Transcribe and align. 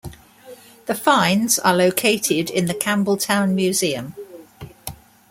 The 0.87 0.95
finds 0.95 1.59
are 1.59 1.75
located 1.75 2.49
in 2.49 2.65
the 2.65 2.73
Campbeltown 2.73 3.53
Museum. 3.53 4.15